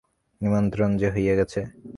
নিমন্ত্রণ 0.41 0.89
যে 0.97 1.07
হইয়া 1.13 1.33
গেছে। 1.35 1.59